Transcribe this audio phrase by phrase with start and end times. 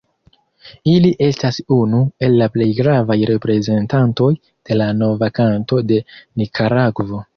[1.03, 4.31] Li estas unu el la plej gravaj reprezentantoj
[4.71, 6.01] de la "Nova Kanto" de
[6.43, 7.23] Nikaragvo.